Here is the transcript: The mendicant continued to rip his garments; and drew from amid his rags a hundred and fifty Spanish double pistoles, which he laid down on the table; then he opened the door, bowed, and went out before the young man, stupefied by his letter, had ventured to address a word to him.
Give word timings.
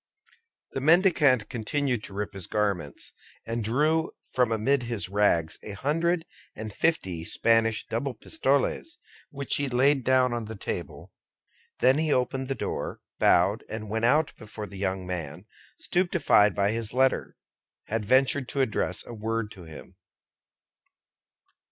The 0.71 0.81
mendicant 0.81 1.47
continued 1.47 2.03
to 2.05 2.13
rip 2.15 2.33
his 2.33 2.47
garments; 2.47 3.11
and 3.45 3.63
drew 3.63 4.09
from 4.33 4.51
amid 4.51 4.81
his 4.81 5.09
rags 5.09 5.59
a 5.61 5.73
hundred 5.73 6.25
and 6.55 6.73
fifty 6.73 7.23
Spanish 7.23 7.85
double 7.85 8.15
pistoles, 8.15 8.97
which 9.29 9.57
he 9.57 9.69
laid 9.69 10.03
down 10.03 10.33
on 10.33 10.45
the 10.45 10.55
table; 10.55 11.11
then 11.81 11.99
he 11.99 12.11
opened 12.11 12.47
the 12.47 12.55
door, 12.55 12.99
bowed, 13.19 13.63
and 13.69 13.91
went 13.91 14.05
out 14.05 14.33
before 14.37 14.65
the 14.65 14.79
young 14.79 15.05
man, 15.05 15.45
stupefied 15.77 16.55
by 16.55 16.71
his 16.71 16.93
letter, 16.95 17.35
had 17.83 18.03
ventured 18.03 18.49
to 18.49 18.61
address 18.61 19.05
a 19.05 19.13
word 19.13 19.51
to 19.51 19.65
him. 19.65 19.97